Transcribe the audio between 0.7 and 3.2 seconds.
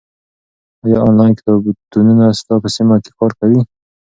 ایا آنلاین کتابتونونه ستا په سیمه کې